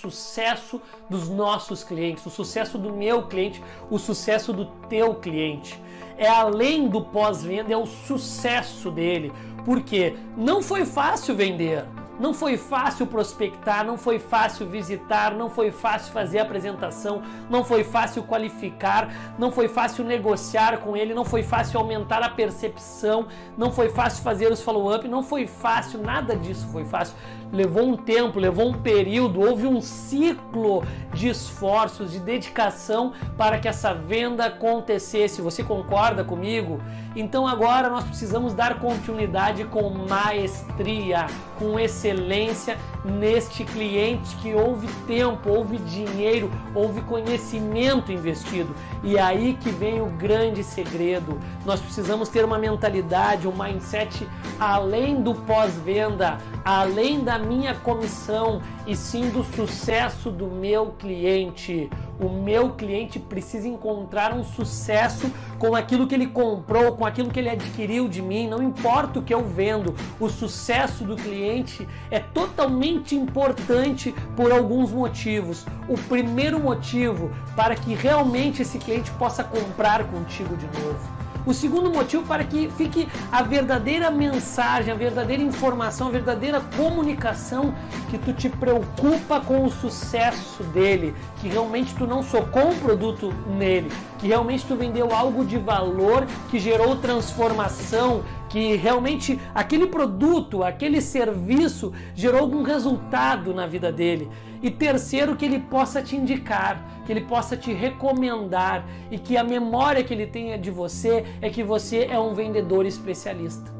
sucesso 0.00 0.80
dos 1.08 1.28
nossos 1.28 1.82
clientes, 1.82 2.24
o 2.26 2.30
sucesso 2.30 2.78
do 2.78 2.92
meu 2.92 3.26
cliente, 3.26 3.62
o 3.90 3.98
sucesso 3.98 4.52
do 4.52 4.66
teu 4.88 5.14
cliente. 5.14 5.80
É 6.18 6.28
além 6.28 6.88
do 6.88 7.02
pós-venda, 7.02 7.72
é 7.72 7.76
o 7.76 7.86
sucesso 7.86 8.90
dele. 8.90 9.32
Porque 9.64 10.16
não 10.36 10.62
foi 10.62 10.86
fácil 10.86 11.34
vender. 11.34 11.84
Não 12.18 12.32
foi 12.32 12.56
fácil 12.56 13.06
prospectar, 13.06 13.84
não 13.84 13.98
foi 13.98 14.18
fácil 14.18 14.66
visitar, 14.66 15.34
não 15.34 15.50
foi 15.50 15.70
fácil 15.70 16.12
fazer 16.14 16.38
apresentação, 16.38 17.22
não 17.50 17.62
foi 17.62 17.84
fácil 17.84 18.22
qualificar, 18.22 19.34
não 19.38 19.52
foi 19.52 19.68
fácil 19.68 20.02
negociar 20.02 20.78
com 20.78 20.96
ele, 20.96 21.12
não 21.12 21.26
foi 21.26 21.42
fácil 21.42 21.78
aumentar 21.78 22.22
a 22.22 22.30
percepção, 22.30 23.26
não 23.56 23.70
foi 23.70 23.90
fácil 23.90 24.22
fazer 24.24 24.50
os 24.50 24.62
follow-up, 24.62 25.06
não 25.06 25.22
foi 25.22 25.46
fácil, 25.46 26.00
nada 26.02 26.34
disso 26.34 26.66
foi 26.72 26.86
fácil. 26.86 27.14
Levou 27.52 27.84
um 27.84 27.96
tempo, 27.96 28.38
levou 28.38 28.68
um 28.68 28.72
período, 28.74 29.40
houve 29.40 29.66
um 29.66 29.80
ciclo 29.80 30.84
de 31.12 31.28
esforços, 31.28 32.12
de 32.12 32.18
dedicação 32.18 33.12
para 33.36 33.58
que 33.58 33.68
essa 33.68 33.94
venda 33.94 34.46
acontecesse. 34.46 35.40
Você 35.40 35.62
concorda 35.62 36.24
comigo? 36.24 36.80
Então 37.14 37.46
agora 37.46 37.88
nós 37.88 38.04
precisamos 38.04 38.52
dar 38.52 38.78
continuidade 38.78 39.64
com 39.64 39.88
maestria, 39.88 41.26
com 41.58 41.78
excelência 41.80 42.76
neste 43.02 43.64
cliente 43.64 44.36
que 44.36 44.52
houve 44.52 44.86
tempo, 45.06 45.48
houve 45.48 45.78
dinheiro, 45.78 46.50
houve 46.74 47.00
conhecimento 47.00 48.12
investido. 48.12 48.74
E 49.02 49.18
aí 49.18 49.54
que 49.54 49.70
vem 49.70 50.02
o 50.02 50.06
grande 50.06 50.62
segredo. 50.62 51.38
Nós 51.64 51.80
precisamos 51.80 52.28
ter 52.28 52.44
uma 52.44 52.58
mentalidade, 52.58 53.48
um 53.48 53.56
mindset 53.56 54.28
além 54.60 55.22
do 55.22 55.34
pós-venda, 55.34 56.36
além 56.64 57.24
da 57.24 57.38
minha 57.46 57.74
comissão 57.74 58.60
e 58.86 58.96
sim 58.96 59.30
do 59.30 59.44
sucesso 59.44 60.30
do 60.30 60.46
meu 60.46 60.94
cliente. 60.98 61.88
O 62.18 62.28
meu 62.28 62.70
cliente 62.70 63.18
precisa 63.18 63.68
encontrar 63.68 64.32
um 64.32 64.42
sucesso 64.42 65.30
com 65.58 65.74
aquilo 65.74 66.06
que 66.06 66.14
ele 66.14 66.26
comprou, 66.26 66.92
com 66.96 67.04
aquilo 67.04 67.30
que 67.30 67.38
ele 67.38 67.50
adquiriu 67.50 68.08
de 68.08 68.22
mim, 68.22 68.48
não 68.48 68.62
importa 68.62 69.18
o 69.18 69.22
que 69.22 69.34
eu 69.34 69.44
vendo, 69.44 69.94
o 70.18 70.28
sucesso 70.28 71.04
do 71.04 71.16
cliente 71.16 71.86
é 72.10 72.18
totalmente 72.18 73.14
importante 73.14 74.14
por 74.34 74.50
alguns 74.50 74.90
motivos. 74.92 75.64
O 75.88 75.96
primeiro 75.96 76.58
motivo 76.58 77.30
para 77.54 77.74
que 77.74 77.94
realmente 77.94 78.62
esse 78.62 78.78
cliente 78.78 79.10
possa 79.12 79.44
comprar 79.44 80.04
contigo 80.04 80.56
de 80.56 80.66
novo. 80.66 81.25
O 81.46 81.54
segundo 81.54 81.92
motivo 81.92 82.24
para 82.24 82.42
que 82.42 82.68
fique 82.76 83.06
a 83.30 83.40
verdadeira 83.40 84.10
mensagem, 84.10 84.92
a 84.92 84.96
verdadeira 84.96 85.40
informação, 85.40 86.08
a 86.08 86.10
verdadeira 86.10 86.60
comunicação 86.76 87.72
que 88.10 88.18
tu 88.18 88.32
te 88.32 88.48
preocupa 88.48 89.38
com 89.38 89.64
o 89.64 89.70
sucesso 89.70 90.64
dele, 90.64 91.14
que 91.40 91.46
realmente 91.46 91.94
tu 91.94 92.04
não 92.04 92.20
socou 92.20 92.70
um 92.70 92.78
produto 92.80 93.32
nele, 93.46 93.92
que 94.18 94.26
realmente 94.26 94.66
tu 94.66 94.74
vendeu 94.74 95.14
algo 95.14 95.44
de 95.44 95.56
valor 95.56 96.26
que 96.50 96.58
gerou 96.58 96.96
transformação, 96.96 98.24
que 98.56 98.74
realmente 98.74 99.38
aquele 99.54 99.86
produto, 99.86 100.64
aquele 100.64 101.02
serviço 101.02 101.92
gerou 102.14 102.40
algum 102.40 102.62
resultado 102.62 103.52
na 103.52 103.66
vida 103.66 103.92
dele. 103.92 104.30
E 104.62 104.70
terceiro, 104.70 105.36
que 105.36 105.44
ele 105.44 105.58
possa 105.58 106.00
te 106.00 106.16
indicar, 106.16 106.82
que 107.04 107.12
ele 107.12 107.20
possa 107.20 107.54
te 107.54 107.70
recomendar 107.74 108.82
e 109.10 109.18
que 109.18 109.36
a 109.36 109.44
memória 109.44 110.02
que 110.02 110.14
ele 110.14 110.26
tenha 110.26 110.56
de 110.56 110.70
você 110.70 111.22
é 111.42 111.50
que 111.50 111.62
você 111.62 112.06
é 112.10 112.18
um 112.18 112.32
vendedor 112.32 112.86
especialista. 112.86 113.70